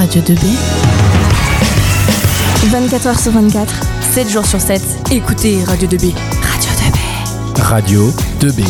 [0.00, 0.46] Radio 2B.
[2.72, 4.80] 24h sur 24, 7 jours sur 7.
[5.12, 6.14] Écoutez Radio 2B.
[6.40, 7.60] Radio 2B.
[7.60, 8.10] Radio
[8.40, 8.64] 2B.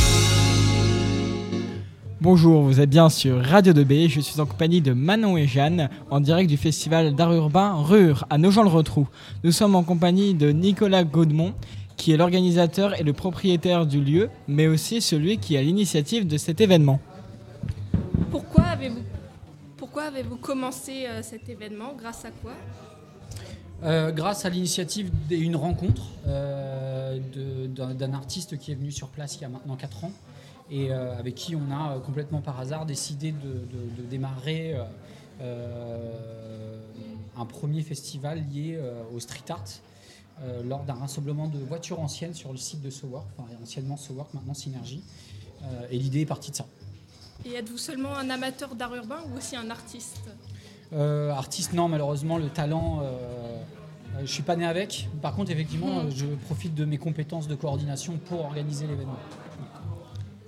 [2.21, 4.09] Bonjour, vous êtes bien sur Radio 2B.
[4.09, 8.27] Je suis en compagnie de Manon et Jeanne en direct du festival d'art urbain Rure
[8.29, 9.07] à Nogent-le-Rotrou.
[9.45, 11.55] Nous sommes en compagnie de Nicolas Gaudemont
[12.01, 16.39] qui est l'organisateur et le propriétaire du lieu, mais aussi celui qui a l'initiative de
[16.39, 16.99] cet événement.
[20.07, 21.93] Avez-vous commencé euh, cet événement?
[21.95, 22.53] Grâce à quoi?
[23.83, 27.19] Euh, grâce à l'initiative d'une rencontre euh,
[27.69, 30.13] d'un artiste qui est venu sur place il y a maintenant 4 ans
[30.71, 34.77] et avec qui on a complètement par hasard décidé de, de- démarrer
[37.37, 38.79] un premier festival lié
[39.13, 39.65] au street art
[40.65, 44.55] lors d'un rassemblement de voitures anciennes sur le site de SoWork, enfin anciennement SoWork, maintenant
[44.55, 45.03] Synergie.
[45.91, 46.67] Et l'idée est partie de ça.
[47.47, 50.21] Et êtes-vous seulement un amateur d'art urbain ou aussi un artiste
[50.93, 55.09] Euh, artiste, non, malheureusement, le talent, euh, euh, je suis pas né avec.
[55.23, 56.11] Par contre, effectivement, Mhm.
[56.15, 59.17] je profite de mes compétences de coordination pour organiser l'événement.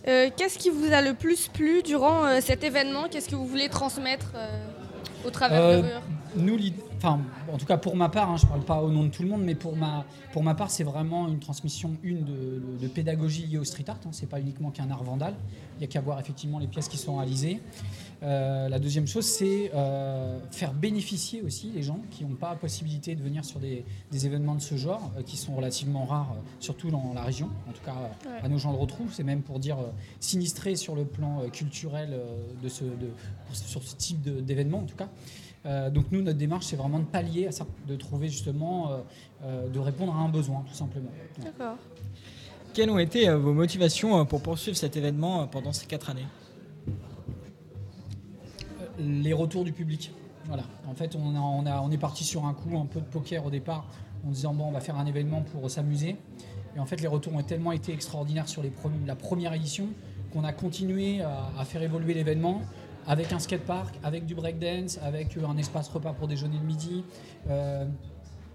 [0.09, 3.05] Euh, Qu'est-ce qui vous a le plus plu durant euh, cet événement?
[3.09, 4.49] Qu'est-ce que vous voulez transmettre euh,
[5.25, 6.03] au travers Euh, de Rure
[6.35, 6.59] Nous,
[6.97, 7.21] enfin,
[7.53, 9.29] en tout cas pour ma part, hein, je parle pas au nom de tout le
[9.29, 13.47] monde, mais pour ma, pour ma part, c'est vraiment une transmission, une de, de pédagogie
[13.47, 13.99] liée au street art.
[14.07, 15.35] Hein, c'est pas uniquement qu'un art vandal.
[15.79, 17.61] Il y a qu'à voir effectivement les pièces qui sont réalisées.
[18.23, 22.57] Euh, la deuxième chose, c'est euh, faire bénéficier aussi les gens qui n'ont pas la
[22.57, 26.35] possibilité de venir sur des, des événements de ce genre, euh, qui sont relativement rares,
[26.61, 27.51] surtout dans la région.
[27.69, 27.93] En tout cas,
[28.25, 28.39] Ouais.
[28.43, 29.13] à nos gens le retrouvent.
[29.13, 29.77] C'est même pour dire
[30.21, 32.17] sinistré sur le plan culturel
[32.63, 33.11] de ce, de,
[33.47, 35.09] pour ce- sur ce type d'événement, en tout cas.
[35.65, 38.99] Euh, donc nous, notre démarche, c'est vraiment de pallier à ça, de trouver justement, euh,
[39.45, 41.11] euh, de répondre à un besoin, tout simplement.
[41.43, 41.77] D'accord.
[42.75, 46.27] Quelles ont été vos motivations pour poursuivre cet événement pendant ces 4 années?
[48.99, 50.13] Les retours du public.
[50.47, 50.65] Voilà.
[50.89, 53.07] En fait, on, a- on, a- on est parti sur un coup un peu de
[53.07, 53.87] poker au départ,
[54.27, 56.17] en disant bon, on va faire un événement pour s'amuser.
[56.77, 59.87] Et en fait, les retours ont tellement été extraordinaires sur les premi- la première édition
[60.33, 62.63] qu'on a continué à, à faire évoluer l'événement
[63.07, 67.05] avec un skatepark, avec du breakdance, avec euh, un espace repas pour déjeuner le midi.
[67.51, 67.85] euh,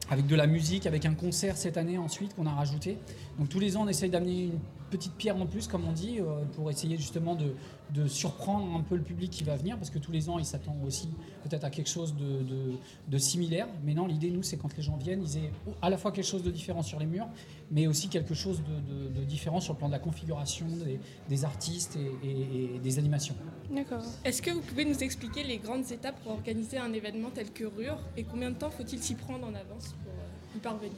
[0.10, 2.98] avec de la musique, avec un concert cette année ensuite qu'on a rajouté.
[3.38, 6.20] Donc tous les ans, on essaye d'amener une petite pierre en plus, comme on dit,
[6.20, 7.54] euh, pour essayer justement de,
[7.94, 10.46] de surprendre un peu le public qui va venir, parce que tous les ans, ils
[10.46, 11.10] s'attendent aussi
[11.44, 12.74] peut-être à quelque chose de, de-
[13.08, 13.68] de similaire.
[13.84, 16.26] Mais non, l'idée, nous, c'est quand les gens viennent, ils aient à la fois quelque
[16.26, 17.28] chose de différent sur les murs,
[17.72, 21.00] mais aussi quelque chose de, de- de différent sur le plan de la configuration des,
[21.30, 23.36] des artistes et, et- et des animations.
[23.72, 24.04] D'accord.
[24.26, 27.66] Est-ce que vous pouvez nous expliquer les grandes étapes pour organiser un événement tel que
[27.66, 30.98] Rure et combien de temps faut-il s'y prendre en avance pour euh, y parvenir?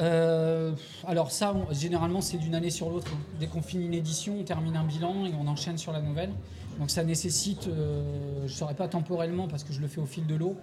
[0.00, 0.72] Euh,
[1.06, 3.10] alors ça, généralement, c'est d'une année sur l'autre.
[3.40, 6.30] Dès qu'on finit une édition, on termine un bilan et on enchaîne sur la nouvelle.
[6.78, 8.02] Donc ça nécessite, euh,
[8.40, 10.56] je ne saurais pas temporellement parce que je le fais au fil de l'eau,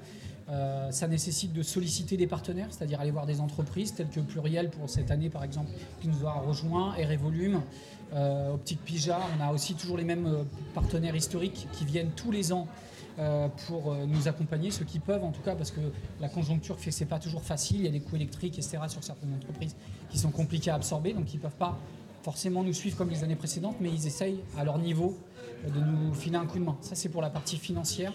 [0.49, 4.69] euh, ça nécessite de solliciter des partenaires, c'est-à-dire aller voir des entreprises telles que Pluriel
[4.69, 5.71] pour cette année par exemple,
[6.01, 7.61] qui nous a rejoint, et Volume,
[8.13, 9.19] euh, Optique Pija.
[9.39, 10.45] On a aussi toujours les mêmes
[10.75, 12.67] partenaires historiques qui viennent tous les ans
[13.67, 15.81] pour euh, nous accompagner, ceux qui peuvent en tout cas, parce que
[16.19, 17.77] la conjoncture fait c'est pas toujours facile.
[17.77, 18.79] Il y a des coûts électriques, etc.
[18.87, 19.75] sur certaines entreprises
[20.09, 21.77] qui sont compliqués à absorber, donc ils peuvent pas
[22.23, 25.17] forcément nous suivre comme les années précédentes, mais ils essayent à leur niveau
[25.65, 26.77] euh, de nous filer un coup de main.
[26.81, 28.13] Ça, c'est pour la partie financière.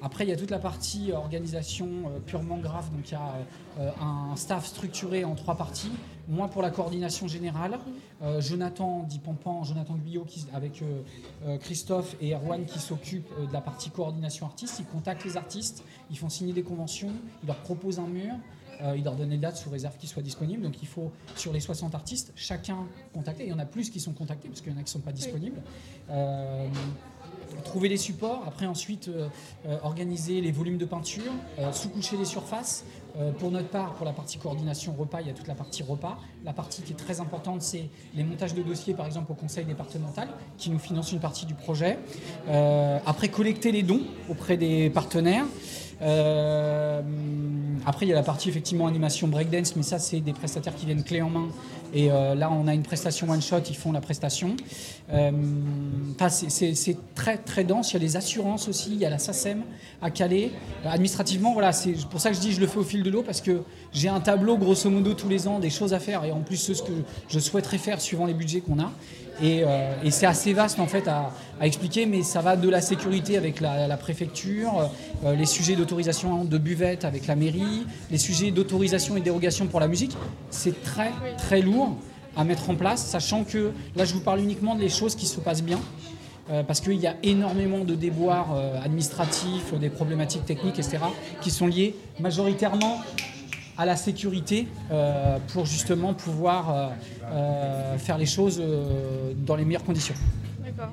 [0.00, 2.90] Après, il y a toute la partie euh, organisation euh, purement grave.
[2.92, 3.34] Donc, il y a
[3.80, 5.90] euh, un staff structuré en trois parties.
[6.28, 7.78] Moi, pour la coordination générale.
[8.22, 11.02] Euh, Jonathan dit Pampan, Jonathan Guyot qui, avec euh,
[11.46, 14.78] euh, Christophe et Erwan qui s'occupent de la partie coordination artiste.
[14.78, 17.12] Ils contactent les artistes, ils font signer des conventions,
[17.42, 18.34] ils leur proposent un mur.
[18.80, 20.62] euh, ils leur donnent les dates sous réserve qu'ils soient disponibles.
[20.62, 23.44] Donc il faut, sur les 60 artistes, chacun contacter.
[23.44, 25.00] Il y en a plus qui sont contactés parce qu'il y en a qui ne
[25.00, 25.60] sont pas disponibles.
[26.10, 26.68] Euh,
[27.64, 29.26] trouver les supports, après ensuite euh,
[29.66, 32.84] euh, organiser les volumes de peinture, euh, sous-coucher les surfaces.
[33.40, 36.18] Pour notre part, pour la partie coordination repas, il y a toute la partie repas.
[36.44, 39.64] La partie qui est très importante, c'est les montages de dossiers, par exemple au conseil
[39.64, 41.98] départemental, qui nous finance une partie du projet.
[43.06, 45.46] Après, collecter les dons auprès des partenaires.
[46.00, 50.86] Après, il y a la partie effectivement animation breakdance, mais ça, c'est des prestataires qui
[50.86, 51.48] viennent clé en main.
[51.94, 54.56] Et euh, là, on a une prestation one shot, ils font la prestation.
[55.12, 55.30] Euh,
[56.28, 57.92] c'est- très très dense.
[57.92, 59.62] Il y a les assurances aussi, il y a la SACEM
[60.02, 60.50] à Calais.
[60.84, 63.10] Euh, administrativement, voilà, c'est pour ça que je dis je le fais au fil de
[63.10, 63.62] l'eau parce que
[63.92, 66.56] j'ai un tableau grosso modo tous les ans des choses à faire et en plus
[66.56, 66.92] ce que
[67.28, 68.92] je souhaiterais faire suivant les budgets qu'on a.
[69.40, 71.30] Et, euh, c'est assez vaste en fait à,
[71.60, 74.90] expliquer, mais ça va de la sécurité avec la, préfecture,
[75.24, 79.88] les sujets d'autorisation de buvette avec la mairie, les sujets d'autorisation et dérogation pour la
[79.88, 80.16] musique.
[80.50, 81.77] C'est très très lourd
[82.36, 85.40] à mettre en place, sachant que là je vous parle uniquement des choses qui se
[85.40, 85.80] passent bien.
[86.66, 90.98] parce qu'il y a énormément de déboires administratifs, des problématiques techniques, etc.,
[91.42, 93.02] qui sont liées majoritairement
[93.76, 94.66] à la sécurité
[95.52, 96.92] pour justement pouvoir
[97.98, 98.62] faire les choses
[99.46, 100.14] dans les meilleures conditions.
[100.64, 100.92] D'accord.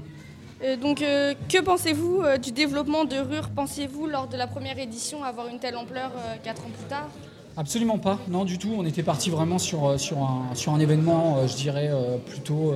[0.81, 5.59] donc, que pensez-vous du développement de RUR Pensez-vous, lors de la première édition, avoir une
[5.59, 6.11] telle ampleur
[6.43, 7.09] quatre ans plus tard?
[7.57, 8.73] Absolument pas, non du tout.
[8.77, 12.17] On était parti vraiment sur, euh, sur, un, sur un événement, euh, je dirais, euh,
[12.17, 12.73] plutôt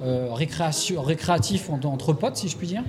[0.00, 2.82] récréatif entre potes, si je puis dire.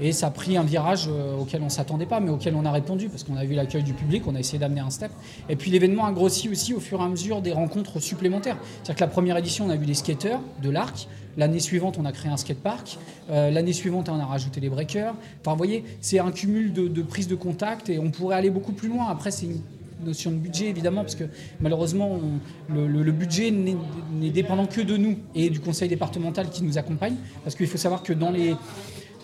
[0.00, 1.08] Et ça a pris un virage
[1.38, 3.82] auquel on ne s'attendait pas, mais auquel on a répondu, parce qu'on a vu l'accueil
[3.82, 5.12] du public, on a essayé d'amener un step.
[5.50, 8.56] Et puis l'événement a grossi aussi au fur et à mesure des rencontres supplémentaires.
[8.62, 11.08] C'est-à-dire que la première édition, on a vu des skateurs de l'arc.
[11.36, 12.98] L'année suivante, on a créé un skatepark.
[13.28, 15.14] L'année suivante, on a rajouté les breakers.
[15.40, 18.50] Enfin, vous voyez, c'est un cumul de, de prises de contact et on pourrait aller
[18.50, 19.08] beaucoup plus loin.
[19.08, 19.60] Après, c'est une
[20.04, 21.24] notion de budget, évidemment, parce que
[21.60, 22.20] malheureusement,
[22.68, 27.14] le, budget n'est dépendant que de nous et du conseil départemental qui nous accompagne.
[27.44, 28.54] Parce qu'il faut savoir que dans les,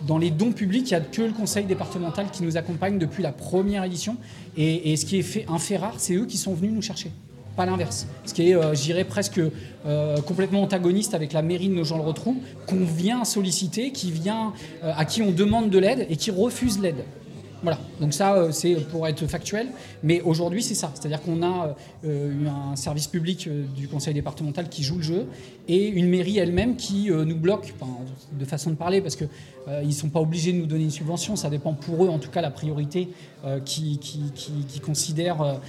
[0.07, 3.23] dans les dons publics, il n'y a que le conseil départemental qui nous accompagne depuis
[3.23, 4.17] la première édition.
[4.57, 7.11] Et, ce qui est fait, un fait rare, c'est eux qui sont venus nous chercher.
[7.55, 8.07] Pas l'inverse.
[8.25, 9.41] Ce qui est, euh, je dirais, presque
[9.85, 12.37] euh, complètement antagoniste avec la mairie de nos gens le retrouvent,
[12.67, 14.53] qu'on vient solliciter, qui vient,
[14.83, 17.03] euh, à qui on demande de l'aide et qui refuse l'aide.
[17.61, 19.67] Voilà, donc ça euh, c'est pour être factuel,
[20.01, 21.75] mais aujourd'hui c'est ça, c'est-à-dire qu'on a
[22.05, 25.27] euh, un service public euh, du conseil départemental qui joue le jeu
[25.67, 27.75] et une mairie elle-même qui nous bloque,
[28.31, 29.27] de façon de parler, parce qu'ils
[29.83, 32.31] ne sont pas obligés de nous donner une subvention, ça dépend pour eux en tout
[32.31, 33.09] cas la priorité
[33.65, 35.59] qui, qui, considèrent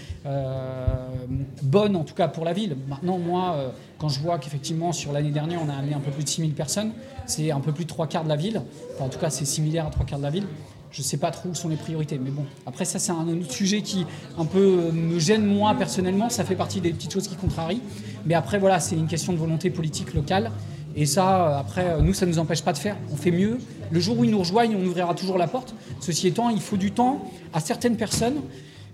[1.63, 2.79] bonne en tout cas pour la ville.
[2.89, 6.25] Maintenant moi, quand je vois qu'effectivement sur l'année dernière on a amené un peu plus
[6.25, 6.93] de 6000 personnes,
[7.27, 8.63] c'est un peu plus de trois quarts de la ville,
[9.01, 10.47] en tout cas c'est similaire à trois quarts de la ville,
[10.93, 12.19] je ne sais pas trop où sont les priorités.
[12.19, 14.07] Mais bon, après, ça, c'est un autre sujet qui
[14.39, 16.29] un peu euh, me gêne moi personnellement.
[16.31, 17.83] Ça fait partie des petites choses qui contrarient.
[18.27, 20.51] Mais après, voilà, c'est une question de volonté politique locale.
[20.97, 22.97] Et ça, euh, après, euh, nous, ça ne nous empêche pas de faire.
[23.13, 23.59] On fait mieux.
[23.91, 25.75] Le jour où ils nous rejoignent, on ouvrira toujours la porte.
[26.01, 28.41] Ceci étant, il faut du temps à certaines personnes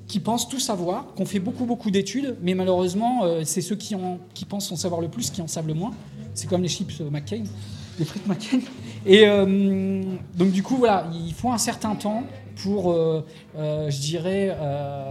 [0.07, 3.97] qui pensent tout savoir, qu'on fait beaucoup, beaucoup d'études, mais malheureusement, c'est ceux qui,
[4.35, 5.91] qui pensent en savoir le plus qui en savent le moins.
[6.33, 7.43] C'est comme les chips McCain
[7.99, 8.61] les frites McCain.
[9.07, 10.03] Et euh,
[10.37, 12.25] donc du coup, voilà, il faut un certain temps
[12.63, 13.25] pour, euh,
[13.57, 14.57] euh, je dirais,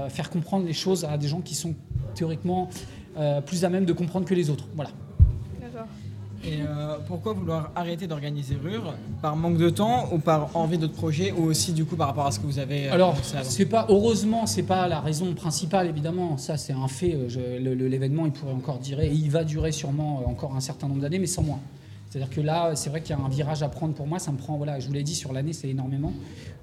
[0.09, 1.75] faire comprendre les choses à des gens qui sont
[2.13, 2.69] théoriquement
[3.45, 4.67] plus à même de comprendre que les autres.
[4.75, 4.91] Voilà.
[6.43, 6.59] Et
[7.07, 11.45] pourquoi vouloir arrêter d'organiser RUR Par manque de temps ou par envie d'autres projets ou
[11.45, 14.63] aussi du coup par rapport à ce que vous avez Alors, c'est pas heureusement, c'est
[14.63, 16.37] pas la raison principale évidemment.
[16.37, 17.17] Ça, c'est un fait.
[17.59, 21.19] L'événement, il pourrait encore durer, et il va durer sûrement encore un certain nombre d'années,
[21.19, 21.59] mais sans moins.
[22.15, 24.19] C'est-à-dire que là, c'est vrai qu'il y a un virage à prendre pour moi.
[24.19, 26.13] Ça me prend, voilà, je vous l'ai dit, sur l'année, c'est énormément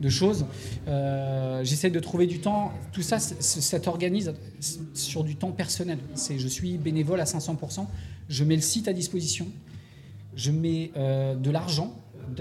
[0.00, 0.46] de choses.
[0.88, 2.72] Euh, j'essaie de trouver du temps.
[2.90, 4.32] Tout ça, ça organise
[4.94, 5.98] sur du temps personnel.
[6.16, 7.84] Je suis bénévole à 500%.
[8.30, 9.46] Je mets le site à disposition.
[10.36, 11.94] Je mets euh, de l'argent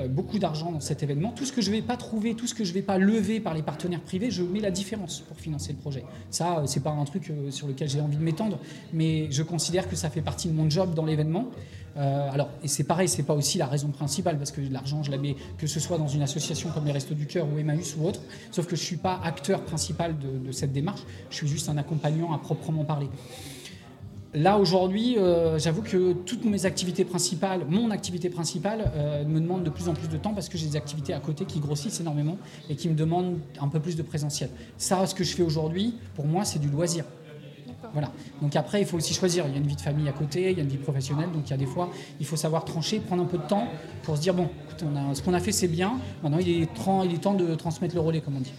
[0.10, 1.32] beaucoup d'argent dans cet événement.
[1.32, 2.98] Tout ce que je ne vais pas trouver, tout ce que je ne vais pas
[2.98, 6.04] lever par les partenaires privés, je mets la différence pour financer le projet.
[6.30, 8.60] Ça, euh, c'est pas un truc euh, sur lequel j'ai envie de m'étendre,
[8.94, 11.48] mais je considère que ça fait partie de mon job dans l'événement.
[11.98, 15.12] Euh, alors, et c'est pareil, c'est pas aussi la raison principale parce que l'argent, je
[15.12, 17.96] la mets que ce soit dans une association comme les Restos du Cœur ou Emmaüs
[17.98, 18.22] ou autre.
[18.52, 21.02] Sauf que je suis pas acteur principal de cette démarche.
[21.30, 23.10] Je suis juste un accompagnant à proprement parler.
[24.34, 29.64] Là aujourd'hui, euh, j'avoue que toutes mes activités principales, mon activité principale, euh, me demande
[29.64, 32.00] de plus en plus de temps parce que j'ai des activités à côté qui grossissent
[32.00, 32.38] énormément
[32.70, 34.50] et qui me demandent un peu plus de présentiel.
[34.78, 37.04] Ça, ce que je fais aujourd'hui, pour moi, c'est du loisir.
[37.92, 38.14] Voilà.
[38.42, 39.46] Donc après, il faut aussi choisir.
[39.48, 41.30] Il y a une vie de famille à côté, il y a une vie professionnelle.
[41.34, 41.90] Donc il y a des fois,
[42.22, 43.68] il faut savoir trancher, prendre un peu de temps
[44.04, 44.48] pour se dire bon,
[45.14, 46.00] ce qu'on a fait, c'est bien.
[46.24, 46.70] Maintenant, il est,
[47.06, 48.54] il est temps de transmettre le relais, comme on dit.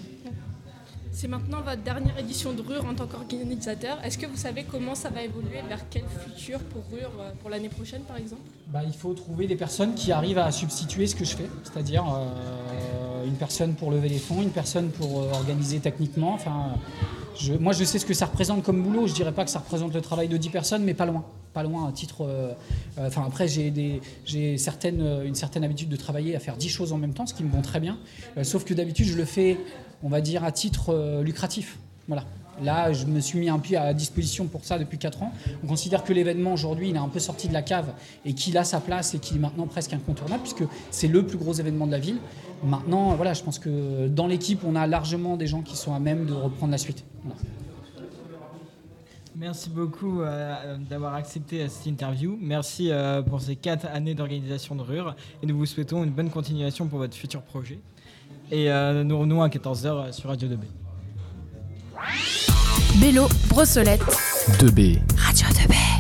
[1.15, 3.99] C'est maintenant votre dernière édition de RUR en tant qu'organisateur.
[4.03, 7.51] Est-ce que vous savez comment ça va évoluer Vers quel futur pour RUR euh, pour
[7.51, 8.41] l'année prochaine par exemple?
[8.69, 12.05] Bah, Il faut trouver des personnes qui arrivent à substituer ce que je fais, c'est-à-dire
[12.07, 16.33] euh, une personne pour lever les fonds, une personne pour euh, organiser techniquement.
[16.33, 16.77] Enfin,
[17.61, 19.07] moi je sais ce que ça représente comme boulot.
[19.07, 21.25] Je dirais pas que ça représente le travail de 10 personnes, mais pas loin.
[21.53, 22.27] Pas loin à titre.
[22.99, 24.01] enfin après j'ai
[24.57, 27.45] certaines, une certaine habitude de travailler à faire 10 choses en même temps, ce qui
[27.45, 27.99] me vont très bien.
[28.43, 29.59] sauf que d'habitude je le fais
[30.03, 31.79] on va dire, à titre euh, lucratif.
[32.09, 32.25] Voilà.
[32.63, 35.33] Là, je me suis mis un pied à disposition pour ça depuis 4 ans.
[35.65, 37.93] On considère que l'événement aujourd'hui, il est un peu sorti de la cave
[38.27, 41.39] et qu'il a sa place et qu'il est maintenant presque incontournable puisque c'est le plus
[41.39, 42.19] gros événement de la ville.
[42.63, 45.99] Maintenant, voilà, je pense que dans l'équipe, on a largement des gens qui sont à
[45.99, 47.05] même de reprendre la suite.
[49.37, 52.37] Merci beaucoup euh, d'avoir accepté cette interview.
[52.41, 56.31] Merci euh, pour ces 4 années d'organisation de RUR et nous vous souhaitons une bonne
[56.31, 57.79] continuation pour votre futur projet.
[58.51, 60.65] Et euh, nous revenons à 14h sur Radio 2B.
[63.01, 64.03] Bélo, Brossolette.
[64.61, 64.99] 2B.
[65.17, 65.92] Radio 2B.